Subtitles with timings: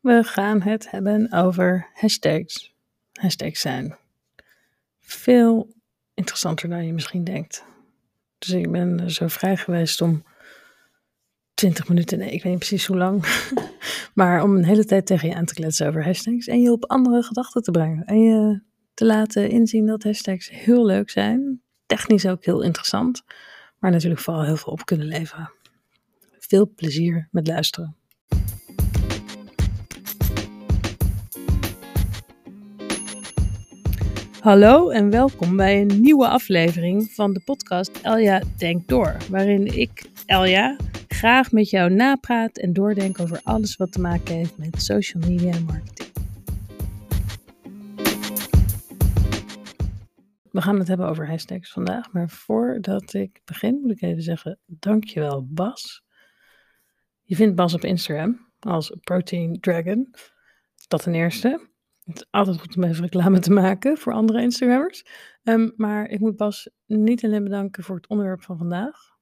[0.00, 2.74] We gaan het hebben over hashtags.
[3.12, 3.96] Hashtags zijn
[5.00, 5.74] veel
[6.14, 7.64] interessanter dan je misschien denkt.
[8.38, 10.24] Dus ik ben zo vrij geweest om
[11.54, 13.24] 20 minuten, nee, ik weet niet precies hoe lang,
[14.14, 16.84] maar om een hele tijd tegen je aan te kletsen over hashtags en je op
[16.84, 18.04] andere gedachten te brengen.
[18.04, 18.60] En je
[18.94, 23.22] te laten inzien dat hashtags heel leuk zijn, technisch ook heel interessant,
[23.78, 25.52] maar natuurlijk vooral heel veel op kunnen leveren.
[26.38, 27.97] Veel plezier met luisteren.
[34.48, 40.10] Hallo en welkom bij een nieuwe aflevering van de podcast Elja Denkt Door, waarin ik,
[40.26, 40.76] Elja,
[41.08, 45.52] graag met jou napraat en doordenk over alles wat te maken heeft met social media
[45.52, 46.08] en marketing.
[50.50, 54.58] We gaan het hebben over hashtags vandaag, maar voordat ik begin moet ik even zeggen
[54.66, 56.04] dankjewel Bas.
[57.22, 60.14] Je vindt Bas op Instagram als Protein Dragon.
[60.86, 61.76] Dat ten eerste.
[62.08, 65.04] Het is altijd goed om even reclame te maken voor andere Instagrammers.
[65.42, 69.16] Um, maar ik moet Bas niet alleen bedanken voor het onderwerp van vandaag.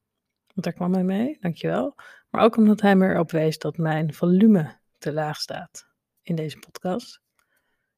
[0.47, 1.95] Want daar kwam hij mee, dankjewel.
[2.31, 5.87] Maar ook omdat hij me erop wees dat mijn volume te laag staat
[6.23, 7.21] in deze podcast.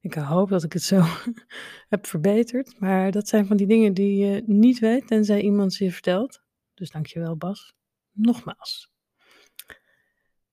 [0.00, 1.02] Ik hoop dat ik het zo
[1.94, 2.80] heb verbeterd.
[2.80, 6.42] Maar dat zijn van die dingen die je niet weet tenzij iemand ze je vertelt.
[6.74, 7.74] Dus dankjewel Bas.
[8.12, 8.92] Nogmaals.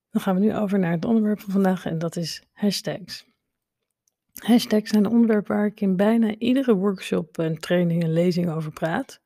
[0.09, 3.33] Dan gaan we nu over naar het onderwerp van vandaag en dat is hashtags.
[4.43, 8.71] Hashtags zijn een onderwerp waar ik in bijna iedere workshop en training en lezing over
[8.71, 9.21] praat.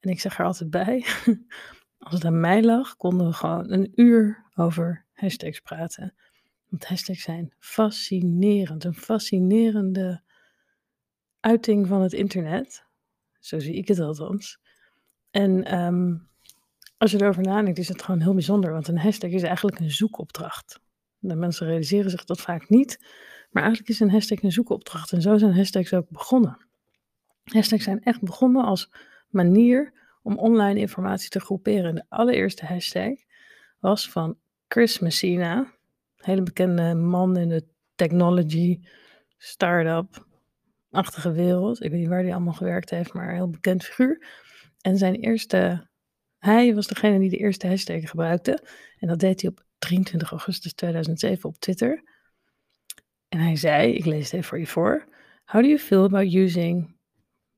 [0.00, 1.06] En ik zeg er altijd bij,
[1.98, 6.14] als het aan mij lag, konden we gewoon een uur over hashtags praten.
[6.68, 10.22] Want hashtags zijn fascinerend, een fascinerende
[11.40, 12.84] uiting van het internet.
[13.40, 14.60] Zo zie ik het althans.
[15.30, 16.28] En um,
[16.96, 19.90] als je erover nadenkt, is het gewoon heel bijzonder, want een hashtag is eigenlijk een
[19.90, 20.80] zoekopdracht.
[21.18, 22.98] De mensen realiseren zich dat vaak niet,
[23.54, 26.66] maar eigenlijk is een hashtag een zoekopdracht en zo zijn hashtags ook begonnen.
[27.44, 28.90] Hashtags zijn echt begonnen als
[29.28, 29.92] manier
[30.22, 31.94] om online informatie te groeperen.
[31.94, 33.12] De allereerste hashtag
[33.78, 35.68] was van Chris Messina, een
[36.16, 38.80] hele bekende man in de technology,
[39.36, 41.82] start-up-achtige wereld.
[41.82, 44.26] Ik weet niet waar hij allemaal gewerkt heeft, maar een heel bekend figuur.
[44.80, 45.88] En zijn eerste
[46.38, 48.58] hij was degene die de eerste hashtag gebruikte.
[48.98, 52.02] En dat deed hij op 23 augustus 2007 op Twitter.
[53.34, 55.04] En hij zei, ik lees het even voor je voor.
[55.44, 56.96] How do you feel about using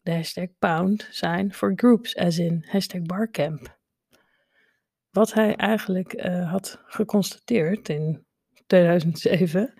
[0.03, 3.79] the hashtag pound sign for groups, as in hashtag barcamp?
[5.11, 8.27] Wat hij eigenlijk uh, had geconstateerd in
[8.67, 9.75] 2007,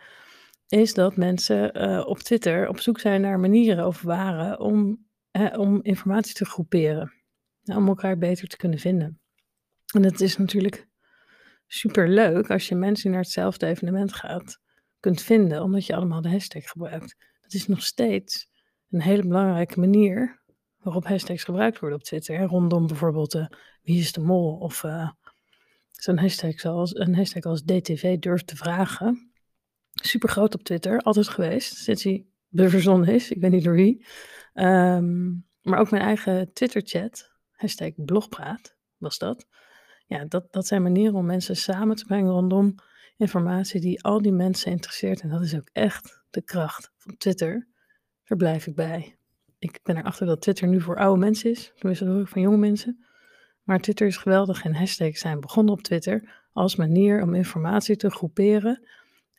[0.69, 5.59] is dat mensen uh, op Twitter op zoek zijn naar manieren of waren om, uh,
[5.59, 7.13] om informatie te groeperen
[7.65, 9.21] om elkaar beter te kunnen vinden.
[9.95, 10.89] En het is natuurlijk
[11.67, 14.65] super leuk als je mensen naar hetzelfde evenement gaat,
[15.07, 17.17] kunt vinden, omdat je allemaal de hashtag gebruikt.
[17.41, 18.49] Dat is nog steeds
[18.91, 20.43] een hele belangrijke manier
[20.79, 22.39] waarop hashtags gebruikt worden op Twitter.
[22.39, 22.45] Hè?
[22.45, 23.47] Rondom bijvoorbeeld uh,
[23.83, 25.11] wie is de mol of uh,
[25.91, 29.33] zo'n hashtag zoals een hashtag als DTV durft te vragen.
[29.93, 33.31] Super groot op Twitter, altijd geweest, sinds hij verzonnen is.
[33.31, 34.07] Ik weet niet door wie.
[34.55, 39.47] Um, maar ook mijn eigen Twitter-chat hashtag blogpraat was dat.
[40.07, 42.75] Ja, dat, dat zijn manieren om mensen samen te brengen rondom
[43.17, 45.21] informatie die al die mensen interesseert.
[45.21, 47.67] En dat is ook echt de kracht van Twitter.
[48.25, 49.17] Daar blijf ik bij.
[49.59, 51.73] Ik ben erachter dat Twitter nu voor oude mensen is.
[51.77, 53.05] Tenminste, dat hoor ik van jonge mensen.
[53.63, 58.11] Maar Twitter is geweldig en hashtags zijn begonnen op Twitter als manier om informatie te
[58.11, 58.87] groeperen.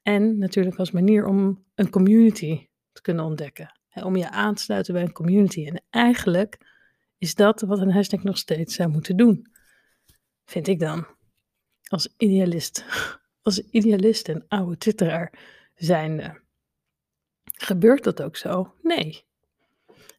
[0.02, 3.76] En natuurlijk als manier om een community te kunnen ontdekken.
[3.94, 5.66] om je aan te sluiten bij een community.
[5.66, 6.58] En eigenlijk
[7.18, 9.48] is dat wat een hashtag nog steeds zou moeten doen.
[10.46, 11.08] Vind ik dan.
[11.88, 12.86] Als idealist.
[13.48, 15.34] Als idealist en oude twitteraar
[15.76, 16.42] zijnde.
[17.44, 18.74] Gebeurt dat ook zo?
[18.82, 19.26] Nee.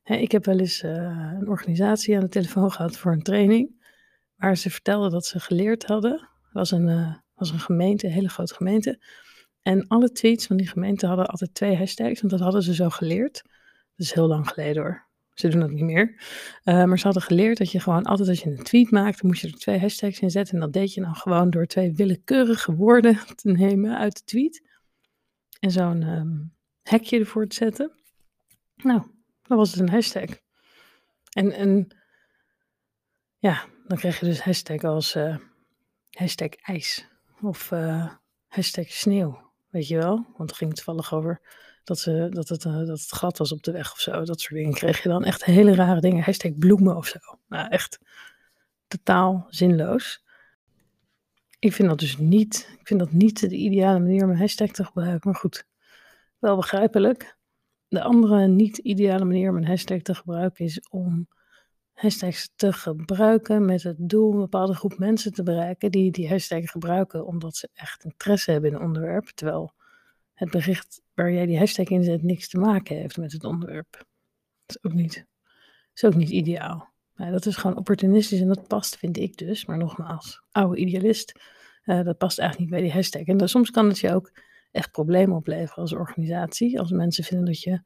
[0.05, 0.93] ik heb wel eens uh,
[1.41, 3.91] een organisatie aan de telefoon gehad voor een training.
[4.37, 6.12] Waar ze vertelden dat ze geleerd hadden.
[6.12, 9.03] Het was een, uh, was een gemeente, een hele grote gemeente.
[9.62, 12.21] En alle tweets van die gemeente hadden altijd twee hashtags.
[12.21, 13.42] Want dat hadden ze zo geleerd.
[13.97, 15.08] Dat is heel lang geleden hoor.
[15.39, 16.15] Ze doen dat niet meer.
[16.65, 19.41] Uh, maar ze hadden geleerd dat je gewoon altijd als je een tweet maakte, moest
[19.41, 20.55] je er twee hashtags in zetten.
[20.55, 24.63] En dat deed je dan gewoon door twee willekeurige woorden te nemen uit de tweet.
[25.61, 27.93] En zo'n um, hekje ervoor te zetten.
[28.77, 29.03] Nou,
[29.43, 30.29] dan was het een hashtag.
[31.33, 31.97] En, en
[33.39, 35.37] ja, dan kreeg je dus hashtag als uh,
[36.11, 37.09] hashtag ijs.
[37.43, 38.13] Of uh,
[38.47, 40.15] hashtag sneeuw, weet je wel.
[40.36, 41.41] Want het ging toevallig over
[41.84, 44.24] dat, ze, dat, het, uh, dat het gat was op de weg of zo.
[44.24, 45.24] Dat soort dingen kreeg je dan.
[45.24, 46.24] Echt hele rare dingen.
[46.24, 47.18] Hashtag bloemen of zo.
[47.48, 47.98] Nou, echt
[48.86, 50.24] totaal zinloos.
[51.59, 54.70] Ik vind dat dus niet, ik vind dat niet de ideale manier om een hashtag
[54.70, 55.30] te gebruiken.
[55.30, 55.65] Maar goed,
[56.38, 57.36] wel begrijpelijk.
[57.88, 61.28] De andere niet ideale manier om een hashtag te gebruiken is om
[62.00, 66.71] hashtags te gebruiken met het doel een bepaalde groep mensen te bereiken die die hashtag
[66.71, 69.72] gebruiken omdat ze echt interesse hebben in een onderwerp, terwijl
[70.34, 73.92] het bericht waar jij die hashtag in zet niks te maken heeft met het onderwerp.
[74.66, 75.27] Dat is ook niet,
[75.95, 76.89] is ook niet ideaal.
[77.15, 79.66] Dat is gewoon opportunistisch en dat past, vind ik dus.
[79.66, 81.41] Maar nogmaals, oude idealist,
[81.84, 83.22] uh, dat past eigenlijk niet bij die hashtag.
[83.22, 84.33] En dan, soms kan het je ook
[84.71, 87.83] echt problemen opleveren als organisatie, als mensen vinden dat je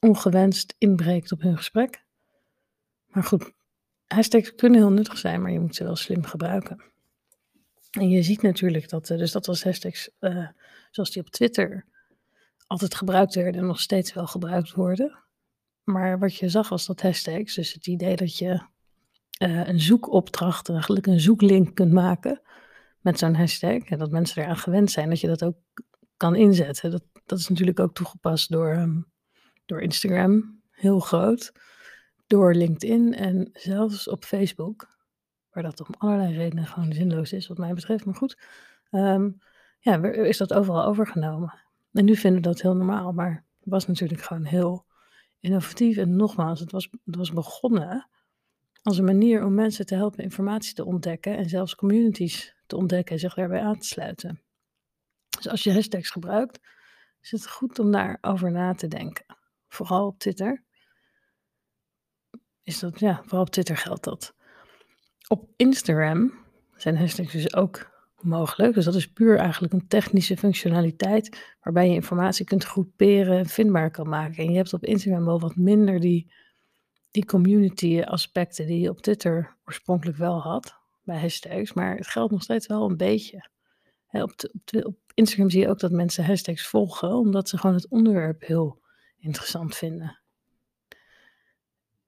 [0.00, 2.03] ongewenst inbreekt op hun gesprek.
[3.14, 3.52] Maar goed,
[4.06, 6.82] hashtags kunnen heel nuttig zijn, maar je moet ze wel slim gebruiken.
[7.90, 10.48] En je ziet natuurlijk dat, dus dat was hashtags uh,
[10.90, 11.86] zoals die op Twitter
[12.66, 15.18] altijd gebruikt werden en nog steeds wel gebruikt worden.
[15.84, 18.62] Maar wat je zag was dat hashtags, dus het idee dat je
[19.42, 22.40] uh, een zoekopdracht, eigenlijk een zoeklink kunt maken
[23.00, 23.82] met zo'n hashtag.
[23.84, 25.56] En dat mensen eraan gewend zijn dat je dat ook
[26.16, 26.90] kan inzetten.
[26.90, 29.06] Dat, dat is natuurlijk ook toegepast door, um,
[29.66, 31.52] door Instagram, heel groot.
[32.34, 34.88] Door LinkedIn en zelfs op Facebook.
[35.50, 38.04] Waar dat om allerlei redenen gewoon zinloos is, wat mij betreft.
[38.04, 38.38] Maar goed,
[38.90, 39.38] um,
[39.80, 41.54] ja, is dat overal overgenomen.
[41.92, 44.84] En nu vinden we dat heel normaal, maar het was natuurlijk gewoon heel
[45.40, 45.96] innovatief.
[45.96, 48.08] En nogmaals, het was, het was begonnen
[48.82, 53.14] als een manier om mensen te helpen informatie te ontdekken en zelfs communities te ontdekken
[53.14, 54.42] en zich daarbij aan te sluiten.
[55.28, 56.60] Dus als je hashtags gebruikt,
[57.20, 59.24] is het goed om daarover na te denken.
[59.68, 60.63] Vooral op Twitter.
[62.64, 64.34] Is dat, ja, vooral op Twitter geldt dat.
[65.28, 66.32] Op Instagram
[66.76, 68.74] zijn hashtags dus ook mogelijk.
[68.74, 73.90] Dus dat is puur eigenlijk een technische functionaliteit waarbij je informatie kunt groeperen en vindbaar
[73.90, 74.44] kan maken.
[74.44, 76.32] En je hebt op Instagram wel wat minder die,
[77.10, 82.32] die community aspecten die je op Twitter oorspronkelijk wel had bij hashtags, maar het geldt
[82.32, 83.48] nog steeds wel een beetje.
[84.10, 87.88] op, op, op, Instagram zie je ook dat mensen hashtags volgen, omdat ze gewoon het
[87.88, 88.82] onderwerp heel
[89.18, 90.23] interessant vinden.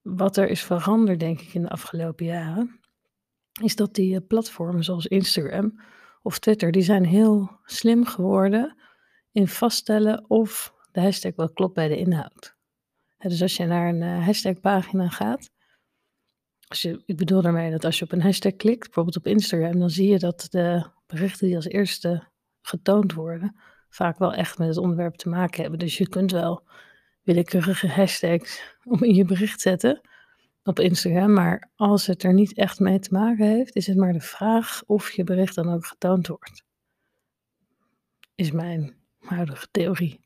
[0.06, 2.80] Wat er is veranderd, denk ik, in de afgelopen jaren,
[3.62, 5.80] is dat die eh, platformen zoals Instagram
[6.22, 8.76] of Twitter, die zijn heel slim geworden
[9.32, 12.56] in vaststellen of de hashtag wel klopt bij de inhoud.
[13.18, 15.50] dus als je naar een uh, hashtagpagina gaat,
[16.68, 19.78] als je, ik bedoel daarmee dat als je op een hashtag klikt, bijvoorbeeld op Instagram,
[19.78, 22.28] dan zie je dat de berichten die als eerste
[22.62, 23.56] getoond worden,
[23.88, 25.78] vaak wel echt met het onderwerp te maken hebben.
[25.78, 26.68] Dus je kunt wel
[27.26, 30.00] willekeurige hashtags om in je bericht zetten
[30.62, 31.32] op Instagram.
[31.32, 34.82] Maar als het er niet echt mee te maken heeft, is het maar de vraag
[34.86, 36.64] of je bericht dan ook getoond wordt.
[38.34, 40.20] Is mijn huidige theorie.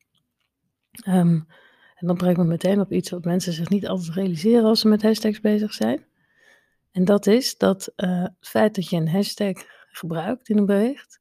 [1.08, 1.46] Um,
[1.94, 4.88] en dan brengt me meteen op iets wat mensen zich niet altijd realiseren als ze
[4.88, 6.04] met hashtags bezig zijn.
[6.90, 9.52] En dat is dat uh, het feit dat je een hashtag
[9.90, 11.20] gebruikt in een bericht,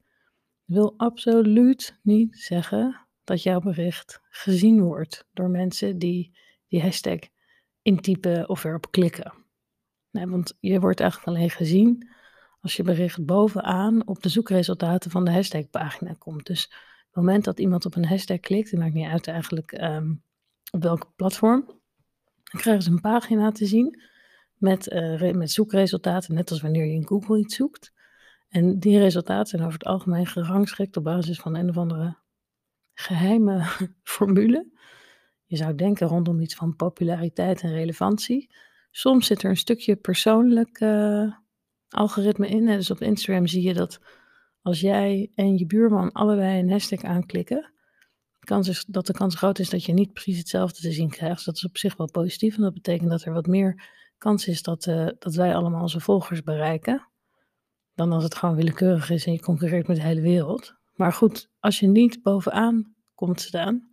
[0.64, 6.38] wil absoluut niet zeggen dat jouw bericht gezien wordt door mensen die
[6.68, 7.18] die hashtag
[7.82, 9.32] intypen of erop klikken.
[10.10, 12.10] Want je wordt eigenlijk alleen gezien
[12.60, 16.46] als je bericht bovenaan op de zoekresultaten van de hashtagpagina komt.
[16.46, 16.62] Dus
[17.06, 20.22] het moment dat iemand op een hashtag klikt, en maakt niet uit eigenlijk um,
[20.70, 21.66] op welk platform,
[22.44, 24.02] dan krijgen ze een pagina te zien
[24.54, 27.92] met, uh, met zoekresultaten, net als wanneer je in Google iets zoekt.
[28.48, 32.16] En die resultaten zijn over het algemeen gerangschikt op basis van een of andere
[33.00, 33.66] geheime
[34.02, 34.78] formule.
[35.44, 38.54] Je zou denken rondom iets van populariteit en relevantie.
[38.90, 41.32] Soms zit er een stukje persoonlijk uh,
[41.88, 42.66] algoritme in.
[42.66, 44.00] Dus op Instagram zie je dat
[44.62, 47.72] als jij en je buurman allebei een hashtag aanklikken,
[48.50, 51.36] kans is dat de kans groot is dat je niet precies hetzelfde te zien krijgt.
[51.36, 52.56] Dus dat is op zich wel positief.
[52.56, 53.82] En dat betekent dat er wat meer
[54.18, 57.08] kans is dat, uh, dat wij allemaal onze volgers bereiken.
[57.94, 60.74] Dan als het gewoon willekeurig is en je concurreert met de hele wereld.
[60.94, 62.94] Maar goed, als je niet bovenaan
[63.26, 63.90] komt staan,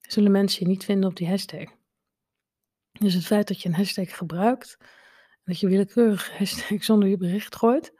[0.00, 1.68] zullen mensen je niet vinden op die hashtag.
[2.92, 4.76] Dus het feit dat je een hashtag gebruikt,
[5.44, 7.92] dat je willekeurig hashtag zonder je bericht gooit,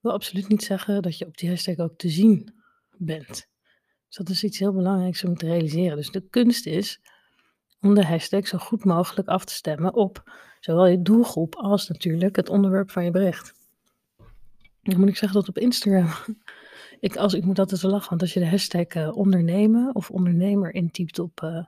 [0.00, 2.54] wil absoluut niet zeggen dat je op die hashtag ook te zien
[2.96, 3.48] bent.
[4.06, 5.96] Dus dat is iets heel belangrijks om te realiseren.
[5.96, 7.00] Dus de kunst is
[7.80, 12.36] om de hashtag zo goed mogelijk af te stemmen op zowel je doelgroep als natuurlijk
[12.36, 13.52] het onderwerp van je bericht.
[14.82, 16.08] Dan moet ik zeggen dat op Instagram
[17.00, 20.10] ik, als, ik moet altijd zo lachen, want als je de hashtag uh, ondernemen of
[20.10, 21.64] ondernemer intypt op, uh,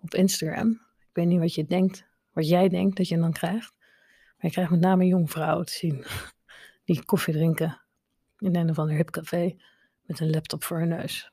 [0.00, 3.72] op Instagram, ik weet niet wat je denkt, wat jij denkt dat je dan krijgt,
[3.76, 6.04] maar je krijgt met name jong vrouwen te zien
[6.84, 7.80] die koffie drinken
[8.38, 9.56] in een of ander hip café
[10.02, 11.32] met een laptop voor hun neus.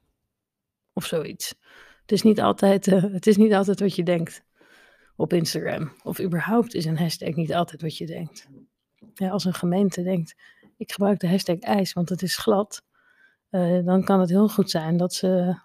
[0.94, 1.56] Of zoiets.
[2.02, 4.44] Het is niet altijd, uh, het is niet altijd wat je denkt
[5.16, 5.92] op Instagram.
[6.04, 8.48] Of überhaupt is een hashtag niet altijd wat je denkt.
[9.14, 10.36] Ja, als een gemeente denkt,
[10.78, 12.84] ik gebruik de hashtag ijs, want het is glad.
[13.52, 15.60] Uh, dan kan het heel goed zijn dat ze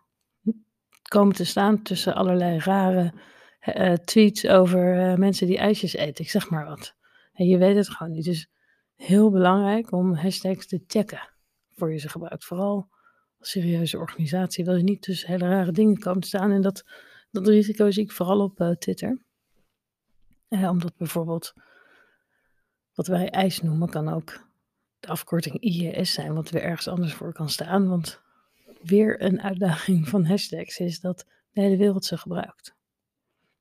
[1.09, 3.13] komen te staan tussen allerlei rare
[3.61, 6.25] uh, tweets over mensen die ijsjes eten.
[6.25, 6.95] Ik zeg maar wat.
[7.33, 8.25] En je weet het gewoon niet.
[8.25, 8.51] Dus
[8.95, 11.29] heel belangrijk om hashtags te checken
[11.75, 12.45] voor je ze gebruikt.
[12.45, 12.89] Vooral
[13.39, 16.51] als serieuze organisatie wil je niet tussen hele rare dingen komen te staan.
[16.51, 16.85] En dat,
[17.31, 19.23] dat risico zie ik vooral op Twitter.
[20.49, 21.53] omdat bijvoorbeeld
[22.95, 24.52] wat wij ijs noemen, kan ook
[25.03, 27.89] de afkorting IES zijn, wat weer ergens anders voor kan staan.
[27.89, 28.21] Want
[28.83, 32.75] weer een uitdaging van hashtags is dat de hele wereld ze gebruikt.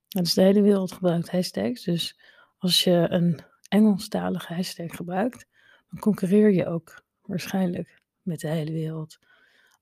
[0.07, 1.83] dus de hele wereld gebruikt hashtags.
[1.83, 2.19] Dus
[2.57, 5.47] als je een Engelstalige hashtag gebruikt,
[5.89, 9.19] dan concurreer je ook waarschijnlijk met de hele wereld.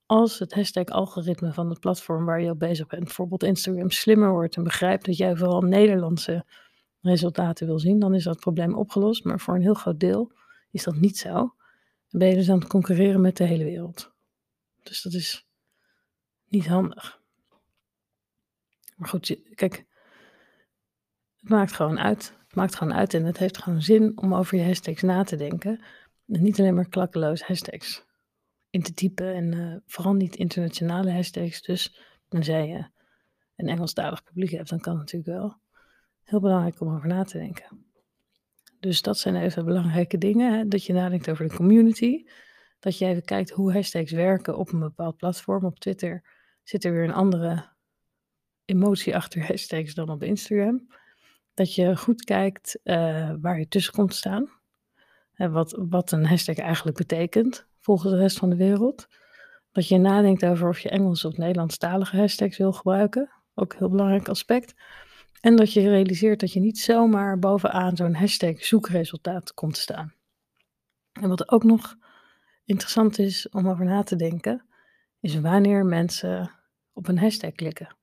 [0.06, 4.56] Als het hashtag-algoritme van het platform waar je op bezig bent, bijvoorbeeld Instagram, slimmer wordt
[4.56, 6.44] en begrijpt dat jij vooral Nederlandse
[7.00, 9.24] resultaten wil zien, dan is dat probleem opgelost.
[9.24, 10.32] Maar voor een heel groot deel
[10.70, 11.32] is dat niet zo.
[12.08, 14.12] Dan ben je dus aan het concurreren met de hele wereld.
[14.82, 15.46] Dus dat is
[16.48, 17.20] niet handig.
[18.96, 19.86] Maar goed, kijk,
[21.40, 22.36] het maakt gewoon uit.
[22.46, 25.36] Het maakt gewoon uit en het heeft gewoon zin om over je hashtags na te
[25.36, 25.80] denken.
[26.26, 28.04] En niet alleen maar klakkeloos hashtags
[28.70, 31.62] in te typen en uh, vooral niet internationale hashtags.
[31.62, 32.90] Dus tenzij je
[33.56, 35.56] een Engelstalig publiek hebt, dan kan het natuurlijk wel.
[36.22, 37.89] Heel belangrijk om over na te denken.
[38.80, 40.58] Dus dat zijn even belangrijke dingen.
[40.58, 40.68] Hè?
[40.68, 42.24] Dat je nadenkt over de community.
[42.78, 45.64] Dat je even kijkt hoe hashtags werken op een bepaald platform.
[45.64, 46.24] Op Twitter
[46.62, 47.68] zit er weer een andere
[48.64, 50.86] emotie achter hashtags dan op Instagram.
[51.54, 54.50] Dat je goed kijkt uh, waar je tussen komt staan.
[55.34, 59.06] En wat, wat een hashtag eigenlijk betekent volgens de rest van de wereld.
[59.72, 63.30] Dat je nadenkt over of je Engels of Nederlandstalige hashtags wil gebruiken.
[63.54, 64.74] Ook een heel belangrijk aspect.
[65.40, 70.14] En dat je realiseert dat je niet zomaar bovenaan zo'n hashtag zoekresultaat komt staan.
[71.12, 71.96] En wat ook nog
[72.64, 74.66] interessant is om over na te denken,
[75.20, 76.50] is wanneer mensen
[76.92, 77.96] op een hashtag klikken.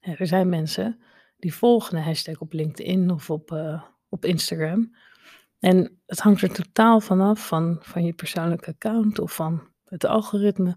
[0.00, 1.00] er zijn mensen
[1.36, 4.96] die volgen een hashtag op LinkedIn of op, uh, op Instagram.
[5.58, 10.76] En het hangt er totaal vanaf van, van je persoonlijke account of van het algoritme.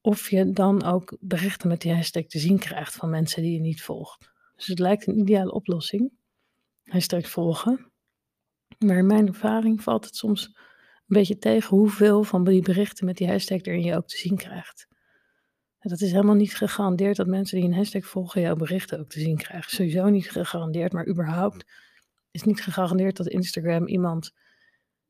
[0.00, 3.60] Of je dan ook berichten met die hashtag te zien krijgt van mensen die je
[3.60, 4.32] niet volgt.
[4.56, 6.12] Dus het lijkt een ideale oplossing.
[6.84, 7.92] Hashtag volgen.
[8.78, 13.16] Maar in mijn ervaring valt het soms een beetje tegen hoeveel van die berichten met
[13.16, 14.86] die hashtag erin je ook te zien krijgt.
[15.80, 19.20] Dat is helemaal niet gegarandeerd dat mensen die een hashtag volgen jouw berichten ook te
[19.20, 19.70] zien krijgen.
[19.70, 21.64] Sowieso niet gegarandeerd, maar überhaupt
[22.30, 24.32] is niet gegarandeerd dat Instagram iemand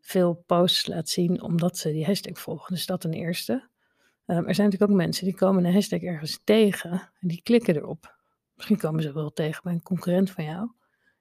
[0.01, 2.75] veel posts laat zien omdat ze die hashtag volgen.
[2.75, 3.53] Dus dat ten eerste.
[3.53, 7.77] Um, er zijn natuurlijk ook mensen die komen een hashtag ergens tegen en die klikken
[7.77, 8.19] erop.
[8.55, 10.71] Misschien komen ze wel tegen bij een concurrent van jou.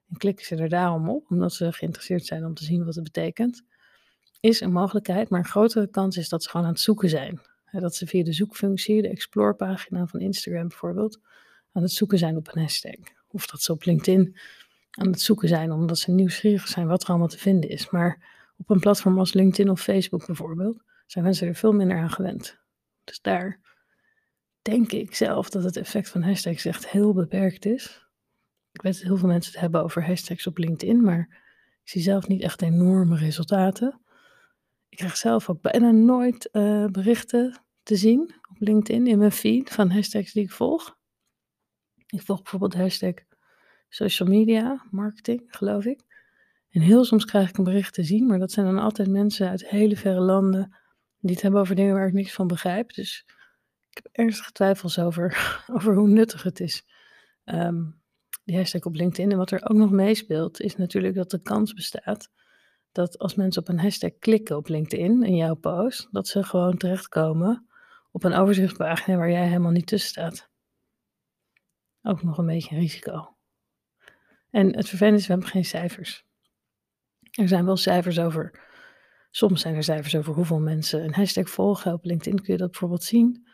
[0.08, 3.04] En klikken ze er daarom op, omdat ze geïnteresseerd zijn om te zien wat het
[3.04, 3.64] betekent.
[4.40, 7.40] Is een mogelijkheid, maar een grotere kans is dat ze gewoon aan het zoeken zijn.
[7.70, 11.20] Dat ze via de zoekfunctie, de explore-pagina van Instagram bijvoorbeeld,
[11.72, 12.94] aan het zoeken zijn op een hashtag.
[13.28, 14.36] Of dat ze op LinkedIn
[14.90, 17.90] aan het zoeken zijn omdat ze nieuwsgierig zijn wat er allemaal te vinden is.
[17.90, 22.10] Maar op een platform als LinkedIn of Facebook bijvoorbeeld, zijn mensen er veel minder aan
[22.10, 22.58] gewend.
[23.04, 23.60] Dus daar
[24.64, 28.08] denk ik zelf dat het effect van hashtags echt heel beperkt is.
[28.72, 31.26] Ik weet dat heel veel mensen het hebben over hashtags op LinkedIn, maar
[31.82, 34.00] ik zie zelf niet echt enorme resultaten.
[34.88, 39.70] Ik krijg zelf ook bijna nooit uh, berichten te zien op LinkedIn in mijn feed
[39.70, 40.96] van hashtags die ik volg.
[42.06, 43.14] Ik volg bijvoorbeeld hashtag
[43.88, 46.00] social media marketing, geloof ik.
[46.70, 49.48] En heel soms krijg ik een bericht te zien, maar dat zijn dan altijd mensen
[49.48, 50.76] uit hele verre landen
[51.18, 52.94] die het hebben over dingen waar ik niks van begrijp.
[52.94, 53.26] Dus
[53.94, 55.36] ik heb ernstige twijfels over,
[55.74, 56.86] over hoe nuttig het is.
[57.44, 58.02] Um,
[58.44, 59.30] die hashtag op LinkedIn.
[59.30, 62.30] En wat er ook nog meespeelt, is natuurlijk dat de kans bestaat
[62.92, 66.76] dat als mensen op een hashtag klikken op LinkedIn in jouw post, dat ze gewoon
[66.76, 67.66] terechtkomen
[68.10, 70.48] op een overzichtspagina waar jij helemaal niet tussen staat.
[72.02, 73.36] Ook nog een beetje een risico.
[74.50, 76.24] En het vervelende is, we hebben geen cijfers.
[77.30, 78.60] Er zijn wel cijfers over,
[79.30, 81.92] soms zijn er cijfers over hoeveel mensen een hashtag volgen.
[81.92, 83.48] Op LinkedIn kun je dat bijvoorbeeld zien.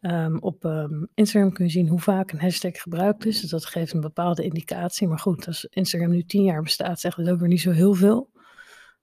[0.00, 3.40] Um, op um, Instagram kun je zien hoe vaak een hashtag gebruikt is.
[3.40, 5.08] Dus dat geeft een bepaalde indicatie.
[5.08, 8.30] Maar goed, als Instagram nu tien jaar bestaat, zegt het ook niet zo heel veel.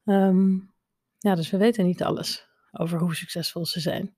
[0.06, 0.74] Um,
[1.18, 4.16] ja, dus we weten niet alles over hoe succesvol ze zijn.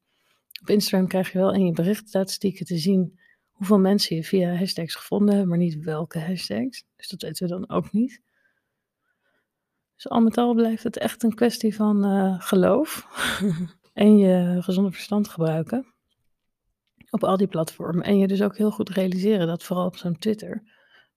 [0.62, 3.20] Op Instagram krijg je wel in je berichtstatistieken te zien
[3.52, 6.86] hoeveel mensen je via hashtags gevonden hebben, maar niet welke hashtags.
[6.96, 8.22] Dus dat weten we dan ook niet.
[9.96, 13.08] Dus al met al blijft het echt een kwestie van uh, geloof
[13.94, 15.96] en je gezonde verstand gebruiken
[17.10, 18.04] op al die platformen.
[18.04, 20.64] En je dus ook heel goed realiseren dat vooral op zo'n Twitter,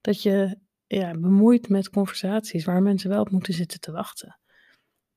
[0.00, 4.38] dat je ja, bemoeit met conversaties waar mensen wel op moeten zitten te wachten.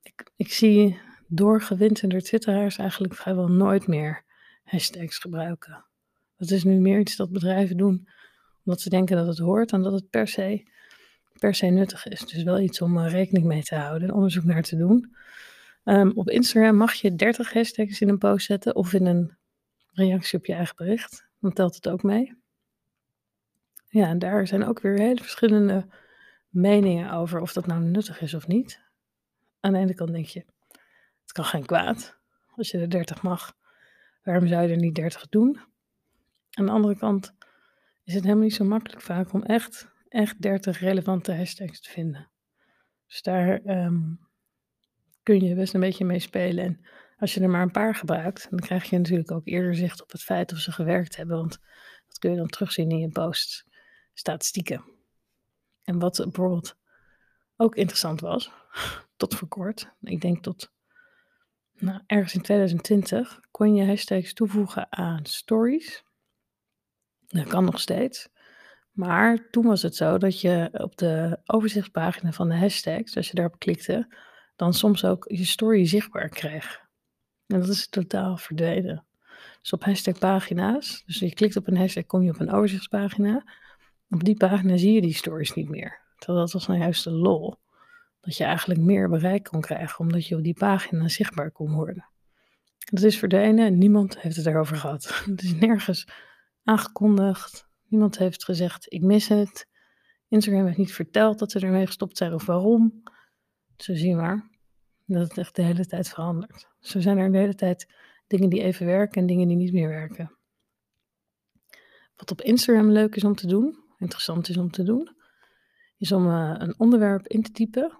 [0.01, 4.24] Ik, ik zie doorgewinterde twitteraars eigenlijk vrijwel nooit meer
[4.63, 5.86] hashtags gebruiken.
[6.38, 8.08] Dat is nu meer iets dat bedrijven doen
[8.65, 10.68] omdat ze denken dat het hoort en dat het per se,
[11.39, 12.20] per se nuttig is.
[12.20, 15.15] Dus wel iets om rekening mee te houden en onderzoek naar te doen.
[15.84, 19.38] Ehm, op Instagram mag je 30 hashtags in een post zetten of in een
[19.93, 21.27] reactie op je eigen bericht.
[21.39, 22.41] Dan telt het ook mee.
[23.88, 25.88] Ja, en daar zijn ook weer hele verschillende
[26.50, 28.81] meningen over of dat nou nuttig is of niet.
[29.59, 30.45] Aan de ene kant denk je,
[31.21, 32.17] het kan geen kwaad.
[32.55, 33.57] Als je er 30 mag,
[34.23, 35.59] waarom zou je er niet 30 doen?
[36.51, 37.33] Aan de andere kant
[38.03, 42.29] is het helemaal niet zo makkelijk vaak om echt, echt 30 relevante hashtags te vinden.
[43.07, 44.01] Dus daar ehm,
[45.23, 46.65] kun je best een beetje mee spelen.
[46.65, 46.85] En
[47.24, 50.12] als je er maar een paar gebruikt, dan krijg je natuurlijk ook eerder zicht op
[50.12, 51.38] het feit of ze gewerkt hebben.
[51.38, 51.60] Want
[52.08, 53.65] dat kun je dan terugzien in je posts,
[54.13, 54.84] statistieken.
[55.84, 56.77] En wat bijvoorbeeld
[57.56, 58.51] ook interessant was,
[59.18, 60.72] tot voor kort, ik denk tot
[61.74, 66.03] nou, ergens in 2020, kon je hashtags toevoegen aan stories.
[67.27, 68.30] Dat kan nog steeds.
[68.92, 73.36] Maar toen was het zo dat je op de overzichtspagina van de hashtags, als je
[73.36, 74.15] daarop klikte,
[74.56, 76.82] dan soms ook je story zichtbaar kreeg.
[77.53, 79.05] En dat is totaal verdwenen.
[79.62, 83.43] Dus op hashtag pagina's, dus je klikt op een hashtag, kom je op een overzichtspagina.
[84.10, 86.00] Op die pagina zie je die stories niet meer.
[86.17, 87.55] Dat was nou juist de lol.
[88.22, 92.05] Dat je eigenlijk meer bereik kon krijgen, omdat je op die pagina zichtbaar kon worden.
[92.77, 95.22] Dat is verdwenen en niemand heeft het erover gehad.
[95.25, 96.07] Het is nergens
[96.63, 97.67] aangekondigd.
[97.88, 99.67] Niemand heeft gezegd, ik mis het.
[100.27, 103.03] Instagram heeft niet verteld dat ze ermee gestopt zijn of waarom.
[103.77, 104.51] Zo zie je maar
[105.05, 106.67] dat het echt de hele tijd verandert.
[106.79, 107.93] Zo zijn er de hele tijd
[108.27, 110.38] dingen die even werken en dingen die niet meer werken.
[112.15, 115.15] Wat op Instagram leuk is om te doen, interessant is om te doen,
[115.98, 117.98] is om uh, een onderwerp in te typen.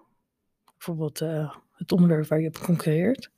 [0.74, 3.32] Bijvoorbeeld uh, het onderwerp waar je op concurreert.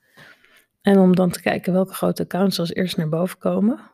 [0.81, 3.91] En om dan te kijken welke grote accounts als eerst naar boven komen.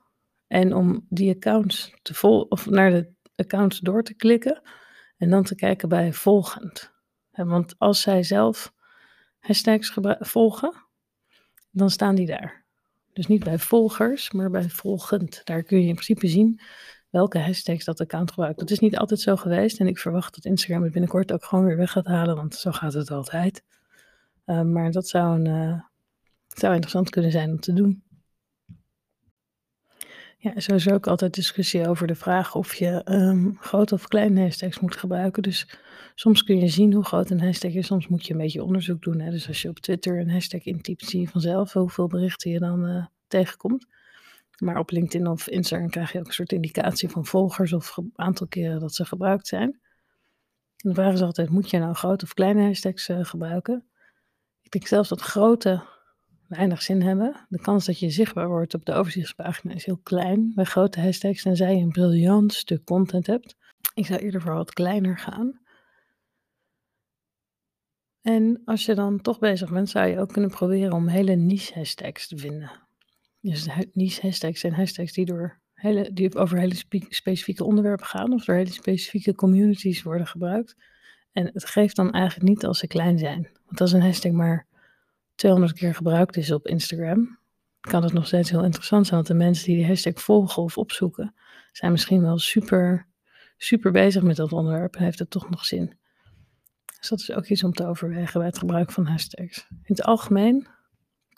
[0.47, 4.61] En om die accounts te vol of naar de accounts door te klikken.
[5.17, 6.91] En dan te kijken bij volgend.
[7.31, 8.73] want als zij zelf
[9.41, 10.73] hashtags volgen,
[11.71, 12.65] dan staan die daar.
[13.13, 15.41] Dus niet bij volgers, maar bij volgend.
[15.43, 16.61] Daar kun je in principe zien
[17.09, 18.59] welke hashtags dat account gebruikt.
[18.59, 21.65] Dat is niet altijd zo geweest en ik verwacht dat Instagram het binnenkort ook gewoon
[21.65, 23.63] weer weg gaat halen, want zo gaat het altijd.
[24.45, 25.81] Uh, maar dat zou, een, uh,
[26.47, 28.03] zou interessant kunnen zijn om te doen.
[30.43, 34.79] Ja, sowieso ook altijd discussie over de vraag of je um, grote of kleine hashtags
[34.79, 35.43] moet gebruiken.
[35.43, 35.67] Dus
[36.15, 39.01] soms kun je zien hoe groot een hashtag is, soms moet je een beetje onderzoek
[39.01, 39.19] doen.
[39.19, 39.31] Hè?
[39.31, 42.89] Dus als je op Twitter een hashtag intypt, zie je vanzelf hoeveel berichten je dan
[42.89, 43.87] uh, tegenkomt.
[44.57, 48.47] Maar op LinkedIn of Instagram krijg je ook een soort indicatie van volgers of aantal
[48.47, 49.79] keren dat ze gebruikt zijn.
[50.77, 53.85] En de vraag is altijd, moet je nou grote of kleine hashtags uh, gebruiken?
[54.61, 55.83] Ik denk zelfs dat grote
[56.51, 57.45] weinig zin hebben.
[57.49, 61.41] De kans dat je zichtbaar wordt op de overzichtspagina is heel klein bij grote hashtags,
[61.41, 63.55] tenzij je een briljant stuk content hebt.
[63.93, 65.59] Ik zou eerder voor wat kleiner gaan.
[68.21, 71.73] En als je dan toch bezig bent, zou je ook kunnen proberen om hele niche
[71.73, 72.71] hashtags te vinden.
[73.41, 76.75] Dus niche hashtags zijn hashtags die, door hele, die over hele
[77.09, 80.75] specifieke onderwerpen gaan of door hele specifieke communities worden gebruikt.
[81.31, 83.49] En het geeft dan eigenlijk niet als ze klein zijn.
[83.65, 84.67] Want als een hashtag maar
[85.35, 87.39] 200 keer gebruikt is op Instagram,
[87.79, 89.15] kan het nog steeds heel interessant zijn.
[89.15, 91.33] Want de mensen die die hashtag volgen of opzoeken,
[91.71, 93.07] zijn misschien wel super,
[93.57, 95.99] super bezig met dat onderwerp en heeft het toch nog zin.
[96.99, 99.65] Dus dat is ook iets om te overwegen bij het gebruik van hashtags.
[99.69, 100.67] In het algemeen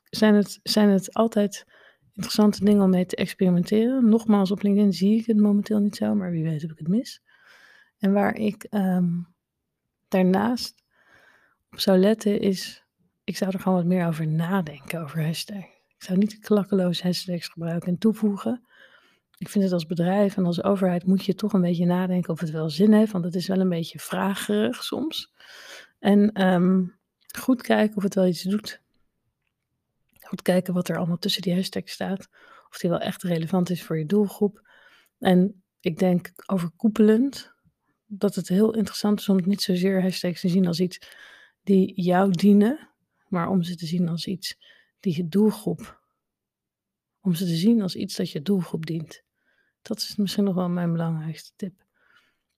[0.10, 1.65] zijn het, zijn het altijd
[2.13, 4.10] interessante dingen om mee te experimenteren.
[4.10, 6.88] Nogmaals, op LinkedIn zie ik het momenteel niet zo, maar wie weet heb ik het
[6.88, 7.21] mis.
[7.97, 9.21] En waar ik ehm,
[10.08, 10.84] daarnaast
[11.71, 12.83] op zou letten is
[13.23, 15.81] ik zou er gewoon wat meer over nadenken, over hashtags.
[15.97, 18.67] Ik zou niet klakkeloos hashtags gebruiken en toevoegen.
[19.38, 22.39] Ik vind het als bedrijf en als overheid moet je toch een beetje nadenken of
[22.39, 25.33] het wel zin heeft, want het is wel een beetje vragerig soms.
[25.99, 26.95] En um,
[27.39, 28.81] goed kijken of het wel iets doet.
[30.19, 32.29] Goed kijken wat er allemaal tussen die hashtags staat.
[32.69, 34.67] Of die wel echt relevant is voor je doelgroep.
[35.19, 37.53] En ik denk overkoepelend
[38.05, 40.99] dat het heel interessant is om niet zozeer hashtags te zien als iets
[41.63, 42.92] die jou dienen,
[43.34, 44.58] maar om ze te zien als iets
[45.00, 46.02] die je doelgroep,
[47.22, 49.24] om ze te zien als iets dat je doelgroep dient.
[49.82, 51.86] Dat is misschien nog wel mijn belangrijkste tip.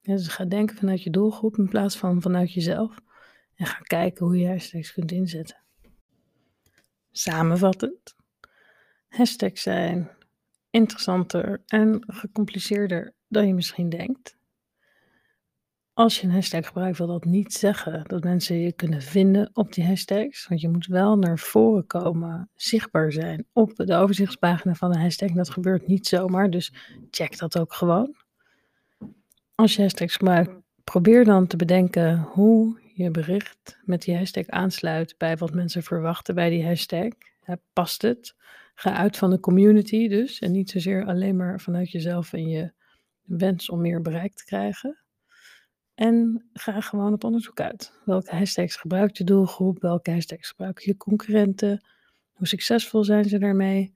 [0.02, 3.02] dus ga denken vanuit je doelgroep in plaats van vanuit jezelf.
[3.56, 5.58] En ga kijken hoe je hashtags kunt inzetten.
[7.12, 8.16] Samenvattend.
[9.08, 10.10] Hashtags zijn
[10.70, 14.35] interessanter en gecompliceerder dan je misschien denkt.
[15.96, 19.74] Als je een hashtag gebruikt, wil dat niet zeggen dat mensen je kunnen vinden op
[19.74, 20.48] die hashtags.
[20.48, 25.32] Want je moet wel naar voren komen, zichtbaar zijn op de overzichtspagina van de hashtag.
[25.32, 26.74] Dat gebeurt niet zomaar, dus
[27.12, 28.16] check dat ook gewoon.
[29.56, 30.52] Als je hashtags gebruikt,
[30.84, 36.36] probeer dan te bedenken hoe je bericht met die hashtag aansluit bij wat mensen verwachten
[36.36, 37.08] bij die hashtag.
[37.74, 38.36] past het?
[38.76, 42.72] Ga uit van de community dus en niet zozeer alleen maar vanuit jezelf en je
[43.22, 45.05] wens om meer bereik te krijgen.
[45.96, 47.94] En ga gewoon op onderzoek uit.
[48.06, 49.82] Welke hashtags gebruikt je doelgroep?
[49.82, 51.86] Welke hashtags gebruiken je concurrenten?
[52.34, 53.94] Hoe succesvol zijn ze daarmee?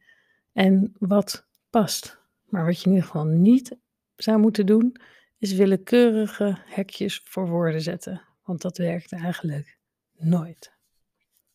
[0.53, 2.19] En wat past?
[2.45, 3.77] Maar wat je in ieder geval niet
[4.15, 4.95] zou moeten doen,
[5.38, 8.21] is willekeurige hekjes voor woorden zetten.
[8.43, 9.77] Want dat werkt eigenlijk
[10.17, 10.73] nooit.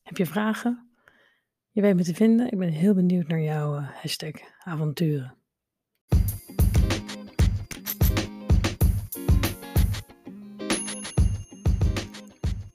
[0.02, 0.90] Heb je vragen?
[1.70, 2.50] Je weet me te vinden.
[2.50, 5.43] Ik ben heel benieuwd naar jouw eh, hashtag avonturen.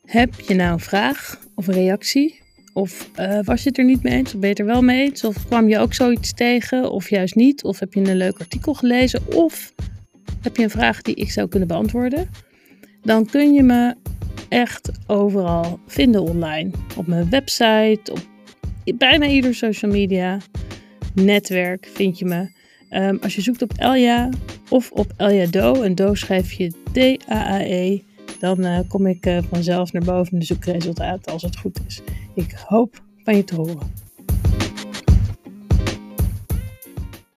[0.10, 2.40] Heb je nou een vraag of een reactie?
[2.74, 4.34] Of uh, was je het er niet mee eens?
[4.34, 5.24] Of ben je er wel mee eens?
[5.24, 6.92] Of kwam je ook zoiets tegen?
[6.92, 7.64] Of juist niet?
[7.64, 9.22] Of heb je een leuk artikel gelezen?
[9.36, 9.74] Of
[10.42, 12.30] heb je een vraag die ik zou kunnen beantwoorden?
[13.02, 13.96] Dan kun je me
[14.48, 16.72] echt overal vinden online.
[16.98, 18.22] Op mijn website, op
[18.98, 20.38] bijna ieder social media
[21.14, 22.58] netwerk vind je me.
[22.92, 24.30] Um, als je zoekt op Elja
[24.70, 28.00] of op Elja Do, en Do schrijf je D-A-A-E,
[28.40, 32.02] dan uh, kom ik uh, vanzelf naar boven in de zoekresultaten als het goed is.
[32.34, 34.09] Ik hoop van je te horen.